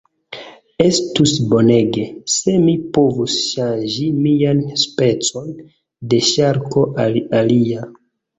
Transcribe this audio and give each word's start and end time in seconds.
Estus 0.83 1.33
bonege, 1.51 2.05
se 2.35 2.55
mi 2.63 2.73
povus 2.95 3.35
ŝanĝi 3.49 4.09
mian 4.23 4.63
specon 4.85 5.53
de 6.15 6.21
ŝarko 6.31 6.87
al 7.07 7.21
alia. 7.43 7.87